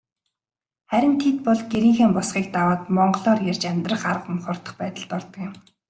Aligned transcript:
Харин 0.89 1.15
тэд 1.21 1.37
бол 1.47 1.61
гэрийнхээ 1.71 2.09
босгыг 2.15 2.47
даваад 2.55 2.81
монголоор 2.95 3.39
ярьж 3.51 3.63
амьдрах 3.71 4.01
арга 4.11 4.29
мухардах 4.35 4.73
байдалд 4.79 5.09
ордог 5.17 5.37
юм. 5.47 5.53